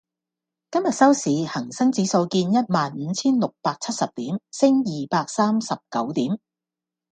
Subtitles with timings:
[0.71, 6.39] 今日收市，恒生指數見一萬五千六百七十點，升二百三十九點